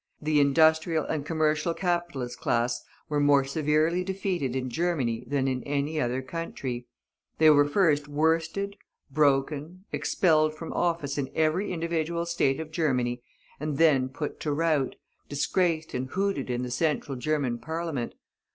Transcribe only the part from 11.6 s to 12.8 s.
individual State of